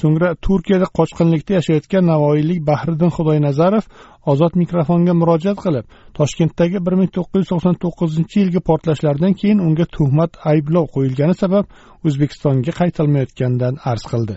so'ngra 0.00 0.28
turkiyada 0.46 0.86
qochqinlikda 0.98 1.52
yashayotgan 1.58 2.04
navoiylik 2.12 2.60
bahriddin 2.70 3.10
xudoynazarov 3.16 3.84
ozod 4.32 4.52
mikrofonga 4.62 5.14
murojaat 5.20 5.58
qilib 5.64 5.86
toshkentdagi 6.18 6.78
bir 6.86 6.94
ming 7.00 7.10
to'qqiz 7.16 7.40
yuz 7.42 7.48
to'qson 7.52 7.74
to'qqizinchi 7.84 8.36
yilgi 8.42 8.60
portlashlardan 8.68 9.32
keyin 9.40 9.64
unga 9.68 9.86
tuhmat 9.96 10.32
ayblov 10.52 10.86
qo'yilgani 10.94 11.34
sabab 11.42 11.64
o'zbekistonga 12.06 12.72
qaytilmayotganidan 12.80 13.74
arz 13.92 14.04
qildi. 14.12 14.36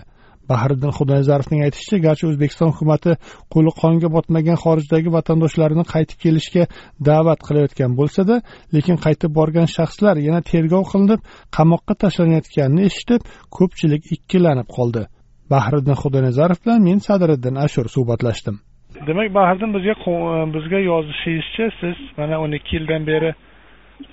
Bahriddin 0.51 0.91
xudoynazarovning 0.97 1.61
aytishicha 1.67 1.97
garchi 2.05 2.25
o'zbekiston 2.29 2.69
hukumati 2.73 3.11
qo'li 3.53 3.71
qonga 3.81 4.09
botmagan 4.15 4.57
xorijdagi 4.63 5.09
vatandoshlarini 5.17 5.85
qaytib 5.93 6.17
kelishga 6.23 6.63
da'vat 7.09 7.39
qilayotgan 7.47 7.91
bo'lsada 7.99 8.35
lekin 8.75 8.97
qaytib 9.05 9.31
borgan 9.39 9.67
shaxslar 9.77 10.15
yana 10.27 10.41
tergov 10.51 10.83
qilinib 10.91 11.21
qamoqqa 11.57 11.93
tashlanayotganini 12.03 12.81
eshitib 12.89 13.21
ko'pchilik 13.57 14.01
ikkilanib 14.15 14.69
qoldi. 14.77 15.03
Bahriddin 15.53 15.97
xudoynazarov 16.01 16.59
bilan 16.63 16.81
men 16.89 16.99
sadiriddin 17.07 17.55
ashur 17.65 17.85
suhbatlashdim. 17.95 18.55
Demak 19.07 19.29
bahriddin 19.39 19.71
bizga 19.77 19.95
bizga 20.55 20.79
yozishingizcha 20.91 21.67
siz 21.81 21.97
mana 22.17 22.35
o'n 22.43 22.51
ikki 22.59 22.75
yildan 22.77 23.03
beri 23.11 23.31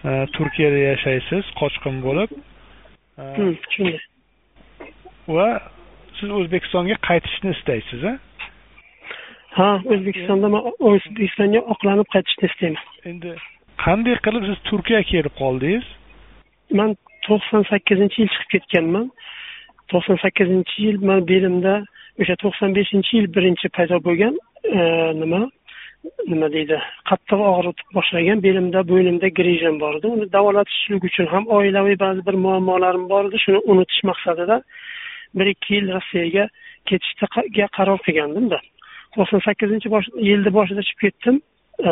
e, 0.09 0.10
turkiyada 0.37 0.80
yashaysiz 0.91 1.45
qochqin 1.60 1.96
bo'lib 2.06 2.30
shunday 3.73 3.98
va 5.37 5.48
siz 6.18 6.30
o'zbekistonga 6.38 6.96
qaytishni 7.09 7.51
istaysiz 7.57 8.04
a 8.10 8.15
ha 9.59 9.68
o'zbekistonda 9.93 10.48
man 10.54 10.63
o'zbekistonga 10.91 11.60
oqlanib 11.74 12.09
qaytishni 12.15 12.51
istayman. 12.51 12.85
Endi 13.10 13.35
qanday 13.85 14.16
qilib 14.26 14.45
siz 14.51 14.59
turkiyaga 14.70 15.07
kelib 15.13 15.35
qoldingiz? 15.43 15.87
Man 16.79 16.91
to'qson 17.26 17.63
sakkizinchi 17.73 18.23
yil 18.23 18.30
chiqib 18.35 18.51
ketganman 18.54 19.07
to'qson 19.93 20.19
sakkizinchi 20.25 20.77
yil 20.87 20.99
man 21.09 21.21
belimda 21.33 21.75
o'sha 22.21 22.35
to'qson 22.43 22.75
beshinchi 22.79 23.17
yil 23.19 23.29
birinchi 23.37 23.69
paydo 23.77 23.97
bo'lgan 24.07 24.35
e, 24.79 24.81
nima 25.23 25.41
nima 26.31 26.49
deydi 26.57 26.79
qattiq 27.11 27.41
og'ritib 27.53 27.89
boshlagan 27.99 28.43
belimda 28.47 28.81
bo'ynimda 28.91 29.29
grijam 29.39 29.77
bor 29.83 29.99
edi. 29.99 30.07
Uni 30.15 30.27
davolatishlik 30.37 31.05
uchun 31.11 31.27
ham 31.33 31.45
oilaviy 31.59 31.97
ba'zi 32.05 32.27
bir 32.29 32.37
muammolarim 32.47 33.05
bor 33.13 33.29
edi. 33.29 33.43
Shuni 33.45 33.61
unutish 33.73 34.03
maqsadida 34.11 34.57
bir 35.39 35.47
ikki 35.55 35.75
yil 35.77 35.87
rossiyaga 35.97 36.49
ketishga 36.89 37.69
qaror 37.79 37.99
qilgandimda 38.07 38.59
to'qson 39.16 39.41
sakkizinchi 39.49 39.89
yilni 40.31 40.51
boshida 40.59 40.83
chiqib 40.89 41.01
ketdim. 41.07 41.37
E, 41.89 41.91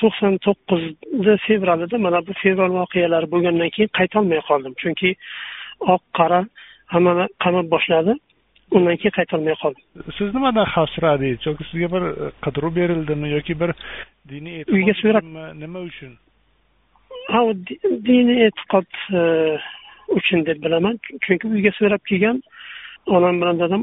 to'qson 0.00 0.38
to'qqizni 0.46 1.36
fevralida 1.46 1.96
mana 2.06 2.20
bu 2.26 2.32
fevral 2.42 2.72
voqealari 2.80 3.30
bo'lgandan 3.34 3.70
keyin 3.74 3.90
qaytolmay 3.98 4.40
qoldim. 4.48 4.74
Chunki 4.82 5.10
oq 5.94 6.02
qora 6.18 6.40
hammani 6.86 7.28
qamab 7.44 7.66
boshladi 7.74 8.12
undan 8.76 8.96
keyin 9.00 9.16
qaytolmay 9.18 9.56
qoldim 9.62 9.84
siz 10.18 10.34
nimadan 10.34 10.66
xavfsiradingiz 10.74 11.46
yoki 11.48 11.64
sizga 11.70 11.88
bir 11.94 12.04
qidiruv 12.44 12.76
berildimi 12.80 13.28
yoki 13.36 13.60
bir 13.60 13.70
diniy 14.28 14.64
uyga 14.76 14.94
so'rab 15.02 15.24
nima 15.62 15.80
uchun? 15.90 16.12
Ha 17.32 17.40
u 17.48 17.52
diniy 18.08 18.46
e'tiqod 18.46 18.88
uchun 20.18 20.46
deb 20.46 20.62
bilaman. 20.64 20.98
Chunki 21.24 21.48
uyga 21.48 21.72
so'rab 21.78 22.02
kelgan 22.10 22.42
onam 23.16 23.40
bilan 23.40 23.60
dadam 23.62 23.82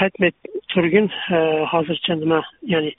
qaytmay 0.00 0.32
turgin 0.72 1.06
hozircha 1.72 2.16
nima 2.22 2.40
ya'ni 2.72 2.92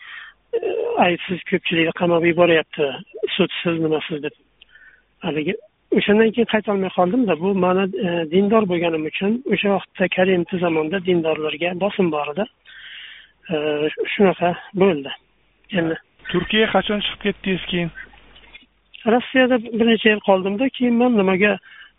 aybsiz 1.06 1.44
ko'pchilikni 1.52 1.94
qamab 2.02 2.24
yuboryapti. 2.32 2.88
Sudsiz 3.36 3.76
nimasiz 3.86 4.24
deb. 4.26 4.36
Haligi 5.26 5.56
o'shandan 5.98 6.32
keyin 6.36 6.50
qaytolmay 6.54 6.92
qoldimda. 6.98 7.34
Bu 7.44 7.50
mani 7.66 7.86
dindor 8.34 8.64
bo'lganim 8.72 9.04
uchun 9.12 9.32
o'sha 9.54 9.70
vaqtda 9.76 10.06
karimov 10.18 10.60
zamonda 10.66 10.98
dindorlarga 11.08 11.70
bosim 11.84 12.12
bor 12.16 12.28
edi 12.34 12.46
shunaqa 14.14 14.50
bo'ldi. 14.82 15.12
Endi 15.80 15.96
turkiyaga 16.32 16.72
qachon 16.76 17.00
chiqib 17.06 17.22
ketdingiz 17.26 17.66
keyin? 17.72 17.92
Rossiyada 19.14 19.58
bir 19.80 19.86
necha 19.92 20.10
yil 20.10 20.22
qoldimda 20.30 20.70
keyin 20.78 20.96
man 21.02 21.18
nimaga 21.22 21.54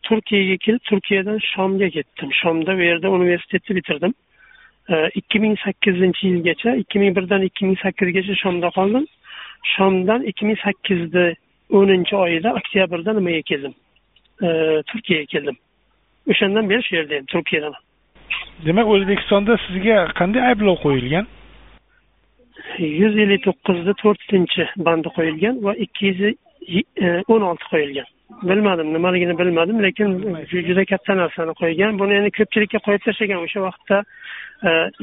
turkiyaga 0.08 0.56
kelib 0.64 0.82
turkiyadan 0.90 1.38
shomga 1.52 1.88
ketdim. 1.96 2.30
Shomda 2.42 2.74
u 2.80 2.82
yerda 2.90 3.08
universitetni 3.18 3.76
bitirdim. 3.78 4.14
Ikki 5.20 5.38
ming 5.44 5.56
sakkizinchi 5.64 6.22
yilgacha 6.28 6.74
ikki 6.82 6.98
ming 7.02 7.16
birdan 7.16 7.42
ikki 7.48 7.66
ming 7.66 7.78
sakkizgacha 7.84 8.34
shomda 8.42 8.68
qoldim. 8.78 9.04
Shomdan 9.74 10.20
ikki 10.30 10.46
ming 10.46 10.58
sakkizni 10.64 11.26
o'ninchi 11.78 12.16
oyida 12.24 12.54
oktyabrda 12.58 13.12
nimaga 13.18 13.42
keldim? 13.50 13.74
Turkiyaga 14.90 15.26
keldim. 15.34 15.56
O'shandan 16.30 16.70
beri 16.70 16.82
shu 16.86 16.96
yerda 16.96 17.16
turkiyadan. 17.32 17.74
Demak 18.66 18.86
o'zbekistonda 18.94 19.56
sizga 19.66 19.98
qanday 20.18 20.42
ayblov 20.50 20.76
qo'yilgan? 20.84 21.26
Yuz 23.02 23.14
ellik 23.24 23.42
to'qqizda 23.46 23.92
to'rtinchi 24.02 24.64
bandi 24.86 25.08
qo'yilgan 25.16 25.54
va 25.66 25.72
ikki 25.84 26.02
yuz 26.10 26.20
o'n 27.32 27.42
olti 27.50 27.66
qo'yilgan. 27.72 28.08
Bilmadim 28.50 28.92
nimaligini 28.96 29.34
bilmadim 29.38 29.82
lekin 29.86 30.08
juda 30.68 30.84
katta 30.92 31.16
narsani 31.22 31.54
qo'ygan. 31.62 31.98
Buni 32.00 32.12
endi 32.20 32.30
ko'pchilikka 32.38 32.78
qo'yib 32.86 33.02
tashlagan. 33.06 33.42
O'sha 33.46 33.60
vaqtda 33.68 33.98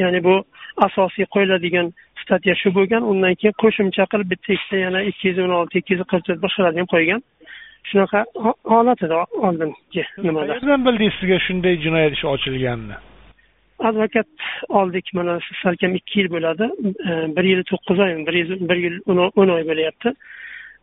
ya'ni 0.01 0.19
bu 0.27 0.35
asosiy 0.77 1.25
qo'yiladigan 1.35 1.91
statya 2.23 2.55
shu 2.61 2.69
bo'lgan. 2.77 3.03
Undan 3.11 3.35
keyin 3.39 3.55
qo'shimcha 3.63 4.05
qilib 4.11 4.29
bitta 4.33 4.53
ikkita 4.53 4.77
yana 4.85 5.01
ikki 5.09 5.27
yuz 5.29 5.39
o'n 5.45 5.53
olti 5.59 5.81
ikki 5.81 5.93
yuz 5.93 6.07
qirq 6.11 6.23
to'rt 6.27 6.41
boshqalarni 6.45 6.83
ham 6.83 6.89
qo'ygan. 6.95 7.21
Shunaqa 7.89 8.25
holat 8.73 9.03
edi 9.05 9.15
oldingi 9.47 10.03
nimada? 10.25 10.51
Qayerdan 10.53 10.85
bildingiz 10.87 11.15
sizga 11.19 11.37
shunday 11.47 11.75
jinoyat 11.85 12.13
ishi 12.17 12.27
ochilganini? 12.33 12.97
Advokat 13.89 14.27
oldik 14.79 15.13
mana 15.13 15.39
salkam 15.63 15.95
ikki 15.99 16.19
yil 16.19 16.29
bo'ladi. 16.35 16.65
Bir 17.35 17.45
yil 17.51 17.61
to'qqiz 17.71 17.99
oy 18.05 18.11
bir 18.27 18.35
yil 18.41 18.49
bir 18.69 18.77
yil 18.85 18.95
o'n 19.13 19.55
oy 19.55 19.63
bo'lyapti. 19.71 20.13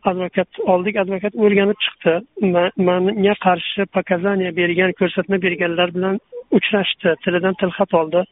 Advokat 0.09 0.59
oldik 0.73 0.95
advokat 1.03 1.33
o'rganib 1.43 1.79
chiqdi. 1.85 2.13
Manga 2.89 3.35
qarshi 3.47 3.85
показания 3.97 4.51
bergan 4.61 4.91
ko'rsatma 4.99 5.41
berganlar 5.45 5.93
bilan 5.97 6.19
uchrashdi. 6.57 7.15
Tilidan 7.23 7.55
tilxat 7.61 7.93
oldi 8.01 8.23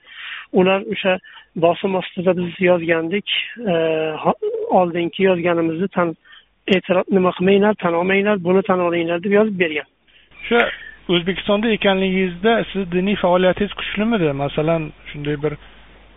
ular 0.53 0.81
o'sha 0.93 1.17
bosim 1.55 1.95
ostida 1.95 2.37
biz 2.37 2.61
yozgandik. 2.69 3.27
Oldingi 4.79 5.23
yozganimizni 5.23 5.87
tan 5.87 6.15
e'tirof 6.67 7.07
nima 7.17 7.31
qilmanglar 7.37 7.75
tan 7.83 7.93
olmanglar 7.93 8.43
buni 8.47 8.61
tan 8.69 8.79
olinglar 8.87 9.23
deb 9.23 9.31
yozib 9.39 9.59
bergan. 9.59 9.87
O'sha 10.41 10.61
o'zbekistonda 11.13 11.69
ekanligingizda 11.77 12.63
siz 12.71 12.91
diniy 12.91 13.15
faoliyatingiz 13.23 13.73
kuchlimidi 13.81 14.31
masalan 14.43 14.91
shunday 15.11 15.37
bir 15.43 15.53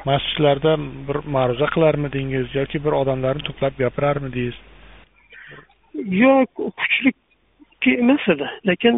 masjidlarda 0.08 0.72
bir 1.08 1.18
ma'ruza 1.34 1.66
qilarmidingiz 1.74 2.54
yoki 2.54 2.84
bir 2.84 2.92
odamlarni 3.00 3.42
to'plab 3.48 3.74
gapirarmidingiz? 3.82 4.56
Yo'q 6.24 6.48
kuchli 6.80 7.12
emas 8.02 8.28
edi. 8.34 8.46
Lekin 8.68 8.94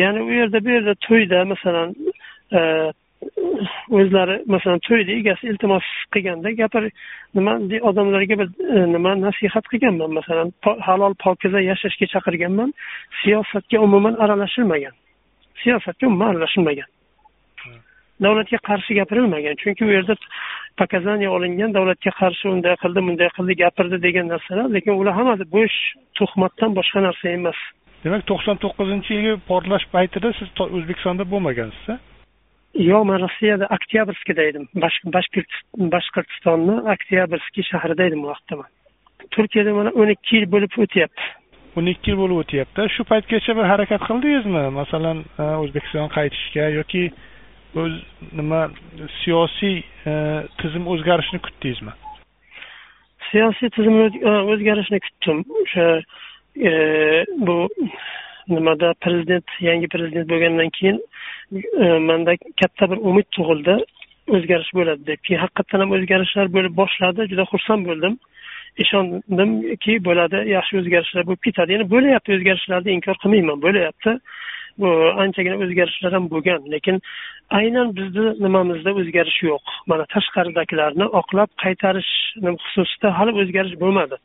ya'ni 0.00 0.20
u 0.28 0.30
yerda 0.32 0.64
bu 0.64 0.70
yerda 0.76 0.94
to'yda 1.06 1.44
masalan 1.52 1.94
o'zlari 3.98 4.36
masalan 4.54 4.80
to'yda 4.88 5.12
egasi 5.20 5.48
iltimos 5.50 5.86
qilganda 6.14 6.50
gapir 6.60 6.84
nima 7.36 7.54
odamlarga 7.90 8.38
bir 8.40 8.48
e, 8.74 8.78
nima 8.94 9.12
nasihat 9.26 9.64
qilganman 9.72 10.10
masalan 10.18 10.48
halol 10.88 11.14
pokiza 11.24 11.60
yashashga 11.70 12.06
chaqirganman 12.14 12.70
siyosatga 13.20 13.78
umuman 13.86 14.14
aralashilmagan. 14.24 14.94
Siyosatga 15.62 16.04
umuman 16.10 16.28
aralashilmagan. 16.32 16.88
Davlatga 18.24 18.58
qarshi 18.68 18.92
gapirilmagan 19.00 19.54
chunki 19.62 19.84
u 19.84 19.90
yerda 19.96 20.14
показания 20.80 21.30
olingan 21.36 21.70
davlatga 21.76 22.12
qarshi 22.20 22.44
unday 22.54 22.74
qildi 22.82 23.00
bunday 23.06 23.30
qildi 23.36 23.54
gapirdi 23.62 23.96
degan 24.06 24.26
narsalar 24.32 24.66
lekin 24.76 24.92
ular 25.00 25.14
hammasi 25.20 25.44
bo'sh 25.56 25.76
tuhmatdan 26.18 26.70
boshqa 26.78 27.00
narsa 27.06 27.26
emas. 27.38 27.58
Demak 28.04 28.22
to'qson 28.30 28.56
to'qqizinchi 28.64 29.10
yilgi 29.16 29.34
portlash 29.50 29.86
paytida 29.94 30.28
siz 30.38 30.48
o'zbekistonda 30.76 31.24
bo'lmagansiz 31.32 31.98
a 32.78 32.82
yo'q 32.90 33.04
man 33.10 33.18
rossiyada 33.24 33.66
oktyabrskida 33.76 34.42
edim 34.50 34.64
bashqirtistonni 35.94 36.76
oktyabrskiy 36.94 37.64
shahrida 37.72 38.02
edim 38.08 38.24
u 38.24 38.28
vaqtda 38.32 38.56
man. 38.60 38.70
Turkiyada 39.34 39.74
mana 39.74 39.90
o'n 40.00 40.08
ikki 40.14 40.36
yil 40.36 40.46
bo'lib 40.54 40.72
o'tyapti. 40.84 41.24
o'n 41.76 41.86
ikki 41.92 42.10
yil 42.10 42.18
bo'lib 42.22 42.42
o'tyapti. 42.42 42.88
Shu 42.96 43.04
paytgacha 43.12 43.56
bir 43.58 43.66
harakat 43.72 44.02
qildingizmi? 44.08 44.64
Masalan 44.80 45.22
o'zbekistonga 45.62 46.10
qaytishga 46.16 46.68
yoki 46.78 47.04
o'z 47.82 47.94
nima 48.38 48.60
siyosiy 49.20 49.76
tizim 50.60 50.84
o'zgarishini 50.92 51.40
kutdingizmi? 51.46 51.92
Siyosiy 53.30 53.72
tizim 53.76 53.96
o'zgarishini 54.52 55.00
kutdim. 55.06 55.44
O'sha 55.62 55.86
bu 57.46 57.56
nimada 58.48 58.94
prezident 59.04 59.44
yangi 59.60 59.88
prezident 59.88 60.28
bo'lgandan 60.30 60.70
keyin 60.78 60.98
e, 61.84 61.86
manda 62.08 62.36
katta 62.60 62.90
bir 62.90 62.98
umid 63.10 63.28
tug'ildi 63.36 63.76
o'zgarish 64.36 64.72
bo'ladi 64.78 65.06
deb. 65.10 65.20
Keyin 65.26 65.40
haqiqatdan 65.44 65.84
ham 65.84 65.94
o'zgarishlar 65.96 66.46
bo'lib 66.56 66.74
boshladi 66.80 67.28
juda 67.32 67.44
xursand 67.52 67.86
bo'ldim. 67.90 68.18
Ishondimki 68.84 69.94
bo'ladi 70.08 70.38
yaxshi 70.56 70.80
o'zgarishlar 70.80 71.26
bo'lib 71.28 71.42
ketadi. 71.46 71.72
Ya'ni 71.74 71.86
bo'lyapti 71.94 72.34
o'zgarishlarni 72.36 72.90
inkor 72.96 73.16
qilmayman 73.22 73.62
bo'lyapti 73.66 74.12
bu 74.80 74.88
anchagina 75.24 75.56
o'zgarishlar 75.64 76.12
ham 76.16 76.24
bo'lgan. 76.34 76.60
Lekin 76.74 76.96
aynan 77.60 77.88
bizni 77.98 78.26
nimamizda 78.44 78.90
o'zgarish 79.00 79.40
yo'q. 79.50 79.64
Mana 79.90 80.04
tashqaridagilarni 80.14 81.06
oqlab 81.20 81.50
qaytarish 81.64 82.12
xususida 82.66 83.08
hali 83.18 83.32
o'zgarish 83.42 83.76
bo'lmadi. 83.82 84.16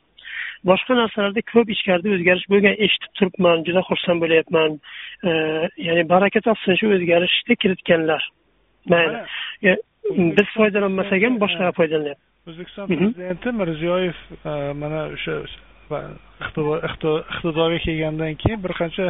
Boshqa 0.70 0.98
narsalarda 1.00 1.42
ko'p 1.52 1.68
ichkarida 1.74 2.08
o'zgarish 2.16 2.46
bo'lgan 2.52 2.76
eshitib 2.86 3.12
turibman 3.18 3.64
juda 3.68 3.82
xursand 3.88 4.24
bo'lyapman. 4.24 4.80
Ya'ni 5.86 6.04
baraka 6.14 6.40
topsin 6.48 6.78
shu 6.80 6.92
o'zgarishni 6.96 7.54
kiritganlar. 7.62 8.22
Mayli. 8.92 9.78
Biz 10.38 10.48
foydalanmasak 10.58 11.20
ham 11.26 11.34
boshqalar 11.44 11.74
foydalanyapti 11.80 12.30
o'zbekiston 12.50 12.86
prezidenti 12.90 13.52
mirziyoyev 13.60 14.16
mana 14.82 15.02
o'sha 15.14 15.34
iqtidorga 16.48 17.78
kelgandan 17.86 18.34
keyin 18.42 18.60
bir 18.64 18.72
qancha 18.80 19.06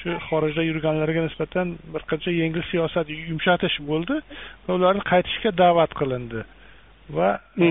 shu 0.00 0.08
xorijda 0.28 0.62
yurganlarga 0.68 1.24
nisbatan 1.26 1.66
bir 1.94 2.02
qancha 2.10 2.30
yengil 2.42 2.64
siyosat 2.70 3.10
yumshatish 3.30 3.76
bo'ldi 3.90 4.20
va 4.66 4.78
ularni 4.78 5.02
qaytishga 5.12 5.50
da'vat 5.62 5.92
qilindi. 6.00 6.44
Va 7.16 7.30
e, 7.64 7.66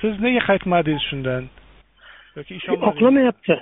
siz 0.00 0.14
nega 0.26 0.42
qaytmadingiz 0.50 1.04
shundan 1.10 1.50
yoki 2.36 2.70
oqlamayapti. 2.90 3.60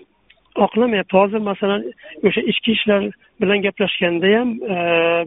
Oqlamayapti. 0.57 1.17
Hozir 1.17 1.39
masalan 1.51 1.85
o'sha 2.27 2.41
ichki 2.41 2.73
ishlar 2.77 3.03
bilan 3.41 3.63
gaplashganda 3.67 4.29
ham 4.39 4.49
e, 4.75 4.77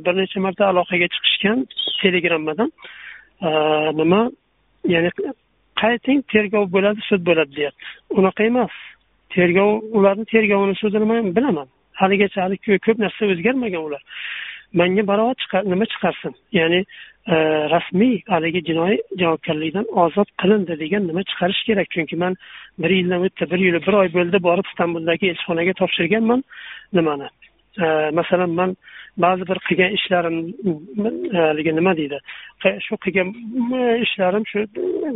bir 0.05 0.13
necha 0.21 0.39
marta 0.45 0.63
aloqaga 0.71 1.07
chiqishgan 1.13 1.59
telegrammadan 2.01 2.69
e, 3.47 3.49
nima 3.99 4.21
ya'ni 4.93 5.09
qayting 5.81 6.19
tergov 6.33 6.65
bo'ladi 6.75 6.99
sud 7.09 7.21
bo'ladi 7.29 7.55
deyapti. 7.59 7.83
Unaqa 8.19 8.43
emas. 8.51 8.75
Tergov 9.35 9.71
ularni 9.97 10.25
tergovini 10.33 10.75
sudini 10.81 11.07
man 11.11 11.35
bilaman. 11.37 11.67
Haligacha 12.01 12.39
hali 12.43 12.57
ko'p 12.85 12.97
narsa 13.05 13.21
o'zgarmagan 13.33 13.81
ular 13.87 14.01
manga 14.73 15.07
barobar 15.07 15.63
nima 15.71 15.85
chiqarsin? 15.85 16.33
Ya'ni 16.51 16.79
e, 17.27 17.35
rasmiy 17.73 18.21
haligi 18.33 18.61
jinoiy 18.69 18.97
javobgarlikdan 19.21 19.87
ozod 20.03 20.29
qilindi 20.41 20.79
degan 20.83 21.07
nima 21.07 21.23
chiqarish 21.29 21.63
kerak? 21.69 21.89
Chunki 21.95 22.15
man 22.23 22.35
bir 22.79 22.89
yildan 22.97 23.25
o'tdi 23.27 23.49
bir 23.51 23.59
yil 23.67 23.79
bir 23.87 23.93
oy 24.01 24.13
bo'ldi 24.17 24.43
borib 24.47 24.67
istanbuldagi 24.71 25.31
elchixonaga 25.31 25.73
topshirganman. 25.81 26.43
Nimani? 26.93 27.29
E, 27.83 27.85
masalan 28.19 28.49
man 28.59 28.77
ba'zi 29.17 29.47
bir 29.49 29.59
qilgan 29.67 29.91
ishlarim 29.97 30.37
e, 31.35 31.37
haligi 31.37 31.75
nima 31.75 31.97
deydi? 31.97 32.19
Shu 32.87 32.97
qilgan 33.05 33.29
ishlarim 34.05 34.45
shu 34.51 34.65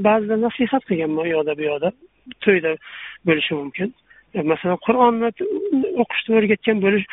ba'zida 0.08 0.42
nasihat 0.46 0.84
qilganman 0.90 1.26
u 1.26 1.32
yoqda 1.36 1.58
bu 1.60 1.64
yoqda 1.72 1.92
to'yda 2.46 2.72
bo'lishi 3.28 3.54
mumkin. 3.62 3.94
E, 4.36 4.42
masalan 4.52 4.80
qur'onni 4.88 5.30
o'qishni 6.04 6.36
o'rgatgan 6.40 6.78
bo'lish 6.86 7.06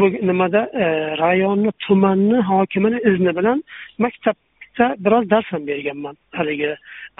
bu 0.00 0.06
nimada? 0.30 0.60
E, 0.82 0.84
rayonni 1.22 1.72
tumanni 1.84 2.38
hokimini 2.50 2.98
izni 3.10 3.32
bilan 3.38 3.58
maktabda 4.04 4.86
biroz 5.04 5.30
dars 5.30 5.48
ham 5.52 5.66
berganman 5.70 6.16
haligi 6.38 6.72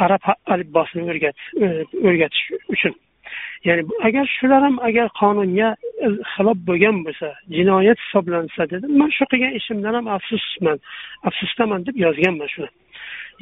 arab 0.04 0.22
alifbosini 0.54 1.02
e, 1.04 1.68
o'rgatish 2.08 2.44
uchun. 2.74 2.94
Ya'ni 3.64 3.82
agar 4.06 4.26
shular 4.38 4.62
ham 4.62 4.76
agar 4.88 5.06
qonunga 5.20 5.68
xilof 6.32 6.58
bo'lgan 6.68 6.96
bo'lsa 7.06 7.28
jinoyat 7.56 7.98
hisoblansa 8.04 8.62
dedim 8.72 8.90
man 9.00 9.10
shu 9.16 9.24
qilgan 9.32 9.52
ishimdan 9.60 9.94
ham 9.98 10.06
afsusman 10.16 10.78
afsusdaman 11.28 11.80
deb 11.86 11.96
yozganman 12.04 12.48
shuni. 12.54 12.68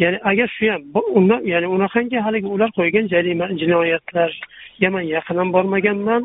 Ya'ni 0.03 0.19
agar 0.31 0.49
shu 0.57 0.71
ham 0.73 0.83
undan 1.19 1.41
ya'ni 1.53 1.69
unaqangi 1.77 2.19
haligi 2.27 2.49
ular 2.55 2.71
qo'ygan 2.79 3.07
jarima 3.13 3.47
jinoyatlarga 3.61 4.89
man 4.97 5.05
yaqin 5.17 5.37
ham 5.41 5.53
bormaganman. 5.57 6.23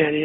Ya'ni 0.00 0.24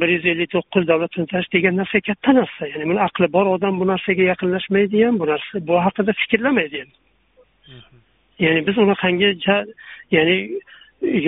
bir 0.00 0.08
yuz 0.14 0.24
ellik 0.32 0.50
to'qqiz 0.54 0.84
davlat 0.90 1.12
to'ntarish 1.16 1.50
degan 1.56 1.74
narsa 1.80 2.00
katta 2.08 2.30
narsa. 2.40 2.62
Ya'ni 2.72 2.84
buni 2.90 3.00
aqli 3.08 3.26
bor 3.36 3.46
odam 3.56 3.74
bu 3.80 3.86
narsaga 3.92 4.24
yaqinlashmaydi 4.32 5.04
ham 5.06 5.14
bu 5.20 5.26
narsa 5.32 5.54
bu 5.68 5.74
haqida 5.86 6.12
fikrlamaydi 6.20 6.76
ham. 6.82 6.90
Ya'ni 8.44 8.60
biz 8.66 8.76
unaqangi 8.84 9.28
ya'ni 10.16 10.36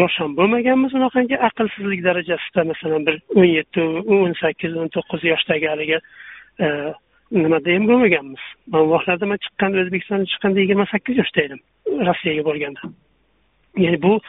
yosh 0.01 0.17
ham 0.21 0.35
bo'lmaganmiz 0.39 0.95
unaqangi 0.99 1.37
aqlsizlik 1.49 2.01
darajasida 2.09 2.65
masalan 2.73 3.07
bir 3.07 3.17
o'n 3.41 3.51
yetti 3.59 3.81
o'n 4.17 4.35
sakkiz 4.43 4.77
o'n 4.83 4.91
to'qqiz 4.97 5.27
yoshdagi 5.33 5.67
haligi 5.73 5.99
e, 6.65 6.67
nimada 7.31 7.75
ham 7.75 7.85
bo'lmaganmiz 7.91 8.43
man 8.73 8.91
vaqtlarda 8.93 9.27
man 9.33 9.39
chiqqanda 9.45 9.85
o'zbekistondan 9.85 10.27
chiqqanda 10.33 10.59
yigirma 10.65 10.87
sakkiz 10.93 11.23
yoshda 11.23 11.41
edim 11.47 11.61
rossiyaga 12.09 12.45
borganda. 12.49 12.81
Ya'ni 13.85 14.03
bu 14.03 14.21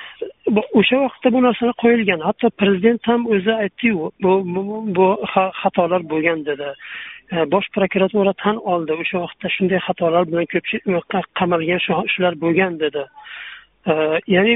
o'sha 0.80 0.98
vaqtda 1.06 1.34
bu 1.34 1.40
narsalar 1.44 1.76
qo'yilgan. 1.84 2.20
Hatto 2.28 2.50
prezident 2.62 3.08
ham 3.10 3.26
o'zi 3.34 3.54
aytdiyu 3.64 4.12
bu 4.24 4.32
bu 4.98 5.08
xatolar 5.62 6.02
bo'lgan 6.12 6.46
dedi. 6.50 6.68
E, 7.34 7.52
bosh 7.54 7.68
prokuratura 7.76 8.34
tan 8.44 8.58
oldi 8.74 8.94
o'sha 9.02 9.18
vaqtda 9.26 9.48
shunday 9.56 9.80
xatolar 9.88 10.24
bilan 10.32 10.46
ko'pchilik 10.54 11.26
qamalgan 11.40 11.80
shular 12.14 12.34
bo'lgan 12.44 12.80
dedi. 12.84 13.04
E, 13.92 13.94
ya'ni 14.36 14.54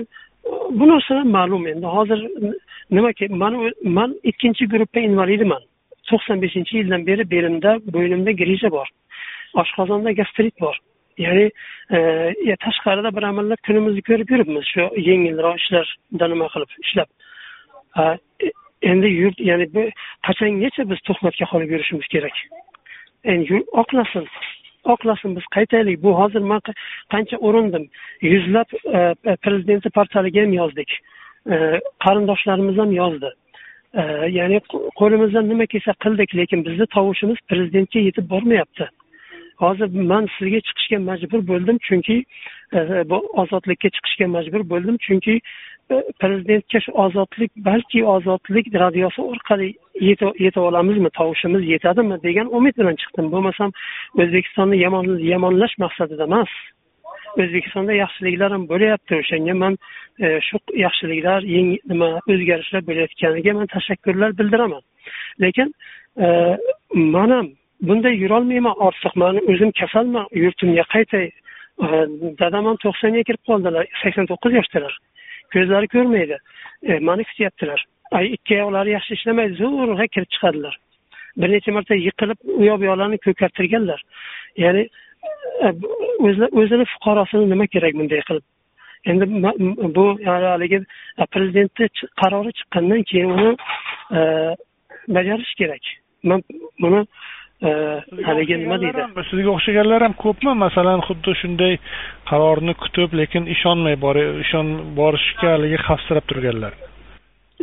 bu 0.77 0.85
narsalar 0.93 1.25
ma'lum 1.37 1.67
endi. 1.71 1.85
Hozir 1.97 2.19
nimaki 2.91 3.27
man 3.41 3.53
man 3.97 4.09
ikkinchi 4.31 4.69
gruppa 4.73 4.99
invalidiman 4.99 5.63
to'qson 6.09 6.41
beshinchi 6.43 6.77
yildan 6.79 7.07
beri 7.09 7.23
belimda 7.31 7.71
bo'ynimda 7.95 8.31
griza 8.41 8.71
bor. 8.77 8.87
Oshqozonda 9.61 10.11
gastrit 10.19 10.55
bor. 10.65 10.77
Ya'ni 11.17 11.45
e, 11.95 11.97
e 12.51 12.55
tashqarida 12.65 13.15
bir 13.17 13.23
amallab 13.31 13.61
kunimizni 13.67 14.01
ko'rib 14.09 14.29
yuribmiz. 14.33 14.65
Shu 14.73 14.89
yengilroq 15.09 15.55
ishlarda 15.61 16.27
nima 16.33 16.47
qilib 16.53 16.71
ishlab. 16.85 17.09
E, 18.01 18.51
endi 18.91 19.07
yurt 19.21 19.39
ya'ni 19.49 19.67
bu 19.75 19.87
qachongacha 20.27 20.89
biz 20.91 20.99
tuhmatga 21.07 21.45
qolib 21.53 21.69
yurishimiz 21.75 22.07
kerak? 22.15 22.35
Endi 23.33 23.63
oqlasin 23.81 24.27
oqlasin. 24.93 25.35
Biz 25.35 25.45
qaytaylik. 25.55 26.03
Bu 26.03 26.19
hozir 26.19 26.43
man 26.51 26.61
qancha 27.13 27.37
urindim. 27.37 27.89
Yuzlab 28.21 28.69
e, 28.97 29.35
prezidentni 29.45 29.91
portaliga 29.97 30.41
ham 30.41 30.53
yozdik. 30.53 30.99
E, 31.53 31.55
Qarindoshlarimiz 32.05 32.77
ham 32.77 32.91
yozdi. 32.91 33.29
Ya'ni 34.39 34.59
qo'limizdan 34.99 35.49
nima 35.49 35.65
kelsa 35.65 35.93
qildik 36.03 36.35
lekin 36.35 36.65
bizni 36.65 36.85
tovushimiz 36.95 37.37
prezidentga 37.49 37.99
yetib 37.99 38.29
bormayapti. 38.29 38.87
Hozir 39.63 39.87
man 40.11 40.27
sizga 40.37 40.59
chiqishga 40.67 40.97
majbur 41.09 41.41
bo'ldim 41.51 41.77
chunki 41.87 42.17
e, 42.73 42.79
bu 43.09 43.17
ozodlikka 43.41 43.89
chiqishga 43.95 44.27
majbur 44.35 44.61
bo'ldim 44.71 44.97
chunki 45.05 45.35
e, 45.91 45.95
prezidentga 46.21 46.79
shu 46.85 46.91
ozodlik 47.05 47.51
balki 47.69 48.03
ozodlik 48.15 48.65
radiosi 48.83 49.21
orqali 49.21 49.69
yetib 50.45 50.61
olamizmi 50.69 51.09
tovushimiz 51.19 51.63
yetadimi 51.73 52.17
degan 52.27 52.47
umid 52.57 52.75
bilan 52.79 52.95
chiqdim. 53.01 53.31
Bo'lmasam 53.33 53.71
o'zbekistonni 54.21 54.81
yomonlash 55.33 55.75
maqsadida 55.85 56.27
emas. 56.31 56.51
O'zbekistonda 57.41 57.93
yaxshiliklar 58.03 58.51
ham 58.55 58.63
bo'lyapti. 58.71 59.19
O'shanga 59.21 59.55
man 59.63 59.77
e, 60.25 60.27
shu 60.47 60.59
yaxshiliklar 60.85 61.47
nima 61.91 62.09
o'zgarishlar 62.33 62.81
bo'layotganiga 62.89 63.53
man 63.59 63.67
tashakkurlar 63.75 64.37
bildiraman. 64.39 64.83
Lekin 65.43 65.73
e, 66.25 66.27
man 67.15 67.29
ham 67.37 67.47
bunday 67.87 68.15
yurolmayman 68.23 68.75
ortiq. 68.87 69.15
Man 69.23 69.41
o'zim 69.51 69.71
kasalman 69.81 70.25
yurtimga 70.43 70.85
qaytay? 70.95 71.27
E, 71.85 71.87
dadam 72.41 72.65
ham 72.69 72.77
to'qsonga 72.85 73.23
kirib 73.27 73.43
qoldilar 73.49 73.91
sakson 74.03 74.31
to'qqiz 74.31 74.57
yoshdalar. 74.59 74.93
Ko'zlari 75.53 75.87
ko'rmaydi. 75.95 76.37
E, 76.89 76.99
mani 77.09 77.23
kutyaptilar. 77.29 77.85
Ikki 78.37 78.55
oyoqlari 78.57 78.97
yaxshi 78.97 79.13
ishlamaydi. 79.17 79.53
Zo'rg'a 79.61 80.07
kirib 80.15 80.29
chiqadilar. 80.35 80.75
Bir 81.37 81.51
necha 81.51 81.71
marta 81.75 81.95
yiqilib 82.07 82.39
u 82.59 82.63
yoq 82.69 82.77
bu 82.81 82.85
yoqlarni 82.89 83.17
ko'kartirganlar. 83.25 83.99
Ya'ni 84.63 84.83
o'zini 86.61 86.85
fuqarosini 86.93 87.49
nima 87.49 87.67
kerak 87.67 87.93
bunday 87.99 88.21
qilib? 88.29 88.45
Endi 89.05 89.25
bu 89.97 90.05
haligi 90.25 90.79
prezidentni 91.33 91.87
qarori 92.21 92.51
chiqqandan 92.57 93.03
keyin 93.09 93.29
uni 93.35 93.51
e, 94.17 94.21
bajarish 95.15 95.53
kerak. 95.59 95.83
Man 96.23 96.41
buni 96.81 97.01
e, 97.67 97.69
haligi 98.27 98.57
nima 98.63 98.79
deydi? 98.81 99.05
Sizga 99.29 99.53
o'xshaganlar 99.55 100.07
ham 100.07 100.17
ko'pmi? 100.25 100.57
Masalan 100.65 101.05
xuddi 101.07 101.37
shunday 101.41 101.77
qarorni 102.31 102.73
kutib 102.83 103.15
lekin 103.21 103.47
ishonmay 103.55 103.95
ishon 104.45 104.67
borishga 104.99 105.55
haligi 105.55 105.79
xavfsirab 105.87 106.25
turganlar. 106.31 106.73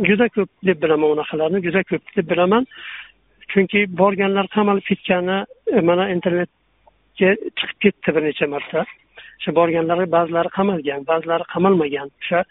Juda 0.08 0.28
ko'p 0.36 0.50
deb 0.68 0.82
bilaman 0.82 1.16
unaqalarni 1.16 1.64
juda 1.66 1.82
ko'p 1.90 2.16
deb 2.16 2.26
bilaman. 2.32 2.66
Chunki 3.52 3.80
borganlar 4.00 4.46
qamalib 4.56 4.84
ketgani 4.90 5.38
e, 5.76 5.80
mana 5.88 6.10
internet 6.16 6.50
chiqib 7.18 7.78
ketdi 7.84 8.14
bir 8.16 8.22
necha 8.28 8.46
marta? 8.46 8.84
O'sha 9.38 9.54
borganlari 9.58 10.06
ba'zilari 10.16 10.50
qamalgan 10.58 11.06
ba'zilari 11.10 11.44
qamalmagan. 11.54 12.10
O'sha 12.22 12.44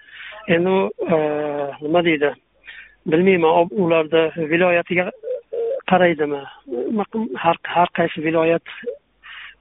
endi 0.56 0.70
u 0.70 0.80
e, 1.16 1.18
nima 1.82 2.02
deydi? 2.08 2.32
Bilmayman 3.12 3.70
ularni 3.84 4.24
viloyatiga 4.52 5.06
e, 5.10 5.62
qaraydimi? 5.92 6.42
Har 7.44 7.58
har 7.76 7.90
qaysi 8.00 8.24
viloyat 8.28 8.76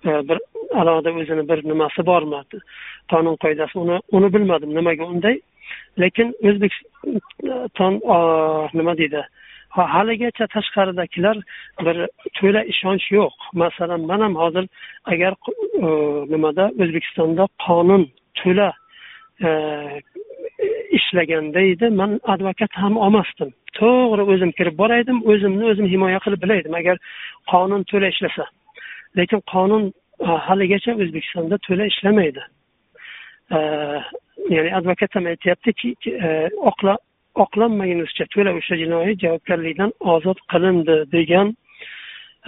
e, 0.04 0.10
bir 0.28 0.38
alohida 0.80 1.10
o'zini 1.22 1.48
bir 1.50 1.64
nimasi 1.70 2.06
bormi? 2.10 2.42
Qonun 3.12 3.36
qoidasi 3.44 3.78
uni 3.84 4.00
uni 4.12 4.32
bilmadim. 4.34 4.74
Nimaga 4.74 5.04
unday? 5.12 5.40
Lekin 5.98 6.34
o'zbekiston 6.48 8.00
nima 8.78 8.96
deydi? 8.98 9.22
Haligacha 9.70 10.46
tashqaridagilar 10.46 11.36
bir 11.80 11.96
to'la 12.40 12.64
ishonch 12.64 13.12
yo'q. 13.12 13.32
Masalan 13.54 14.00
man 14.00 14.20
ham 14.20 14.34
hozir 14.34 14.68
agar 15.04 15.32
e, 15.86 15.88
nimada 16.32 16.70
o'zbekistonda 16.82 17.46
qonun 17.66 18.02
to'la 18.34 18.72
e, 19.46 19.48
ishlaganda 20.98 21.60
edi 21.60 21.88
man 22.00 22.20
advokat 22.24 22.72
ham 22.82 22.96
olmasdim. 22.96 23.50
To'g'ri 23.78 24.22
o'zim 24.32 24.50
kirib 24.58 24.76
boraydim 24.82 25.18
o'zimni 25.30 25.64
o'zim 25.72 25.86
himoya 25.92 26.18
qilib 26.24 26.42
bilaydim 26.44 26.74
agar 26.74 26.96
qonun 27.52 27.82
to'la 27.90 28.08
ishlasa. 28.14 28.44
Lekin 29.18 29.40
qonun 29.52 29.92
e, 30.26 30.26
haligacha 30.48 30.92
o'zbekistonda 31.02 31.58
to'la 31.66 31.84
ishlamaydi. 31.92 32.42
Ya'ni 34.54 34.70
advokat 34.78 35.14
ham 35.16 35.24
aytyaptiki 35.26 35.88
oqla 36.70 36.94
oqlanmagunizcha 37.44 38.24
to'la 38.34 38.52
o'sha 38.58 38.76
jinoiy 38.82 39.16
javobgarlikdan 39.22 39.90
ozod 40.14 40.38
qilindi 40.52 40.96
degan 41.16 41.48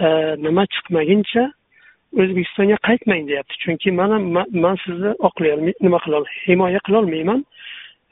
e, 0.05 0.07
nima 0.45 0.63
chiqmaguncha 0.73 1.43
o'zbekistonga 2.21 2.77
qaytmang 2.87 3.23
deyapti. 3.29 3.55
Chunki 3.63 3.91
man 3.99 4.09
ham 4.15 4.23
man 4.65 4.77
sizni 4.85 5.11
oqlay 5.29 5.53
nima 5.85 5.99
qilol 6.05 6.25
himoya 6.45 6.79
qilolmayman 6.87 7.41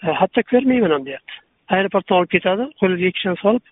e, 0.05 0.07
hatto 0.21 0.41
ko'rmayman 0.51 0.91
ham 0.95 1.05
deyapti. 1.09 1.33
Aeroportdan 1.75 2.17
olib 2.19 2.31
ketadi 2.35 2.63
qo'lingizga 2.79 3.11
kishani 3.17 3.41
solib 3.45 3.63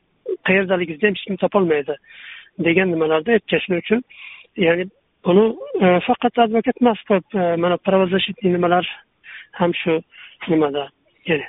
qayerdaligingizni 0.48 1.08
ham 1.08 1.16
hech 1.16 1.26
kim 1.28 1.38
topolmaydi 1.44 1.96
degan 2.68 2.92
nimalarda 2.94 3.38
aytgan 3.38 3.64
shuning 3.66 3.84
uchun 3.86 4.02
ya'ni 4.66 4.90
buni 5.26 5.46
e, 5.86 5.88
faqat 6.08 6.44
advokat 6.46 6.78
emas 6.82 7.00
mana 7.64 7.78
правозащитный 7.88 8.52
nimalar 8.58 8.86
ham 9.60 9.72
shu 9.82 9.94
nimada 10.52 10.84
ya'ni 11.30 11.48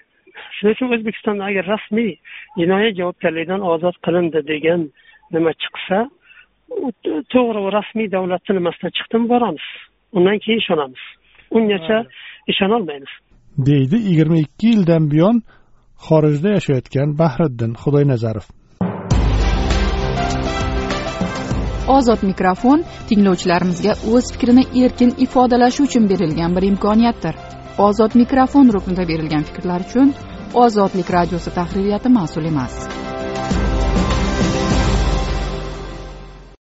shuning 0.57 0.75
uchun 0.77 0.93
o'zbekistonda 0.97 1.45
agar 1.51 1.65
rasmiy 1.75 2.13
jinoiy 2.61 2.91
javobgarlikdan 2.99 3.63
ozod 3.73 3.97
qilindi 4.05 4.41
degan 4.53 4.81
nima 5.35 5.53
chiqsa 5.63 5.99
to'g'ri 7.35 7.63
rasmiy 7.79 8.09
davlatni 8.17 8.53
nimasidan 8.59 8.93
chiqdimi 8.99 9.27
boramiz. 9.33 9.67
Undan 10.17 10.39
keyin 10.45 10.61
ishonamiz. 10.65 11.03
Ungacha 11.57 11.99
ishonolmaymiz. 12.53 13.13
Deydi 13.69 13.97
yigirma 14.09 14.39
ikki 14.47 14.67
yildan 14.73 15.05
buyon 15.13 15.37
xorijda 16.07 16.49
yashayotgan 16.57 17.09
bahriddin 17.21 17.73
xudoynazarov. 17.83 18.47
Ozod 21.97 22.21
mikrofon 22.31 22.81
tinglovchilarimizga 23.09 23.93
o'z 24.15 24.27
fikrini 24.33 24.65
erkin 24.83 25.11
ifodalashi 25.25 25.81
uchun 25.89 26.05
berilgan 26.11 26.51
bir 26.57 26.65
imkoniyatdir 26.73 27.35
ozod 27.81 28.17
mikrofon 28.23 28.71
ruknida 28.75 29.05
berilgan 29.09 29.45
fikrlar 29.51 29.87
uchun 29.89 30.13
ozodlik 30.65 31.11
radiosi 31.17 31.51
tahririyati 31.59 32.13
mas'ul 32.19 32.51
emas. 32.53 33.10